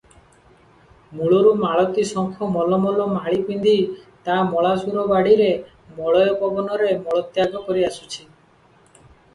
[1.17, 3.75] ମୂଳରୁ ମାଳତୀ ଶଙ୍ଖ ମଲ ମଲ ମାଳି ପିନ୍ଧି
[4.29, 5.51] ତା ମଳାଶୁର ବାଡ଼ିରେ
[6.01, 8.29] ମଳୟ ପବନରେ ମଳତ୍ୟାଗ କରିଆସୁଛି